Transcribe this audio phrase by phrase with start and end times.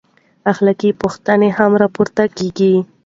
[0.51, 2.73] اخلاقي پوښتنې هم راپورته کېږي.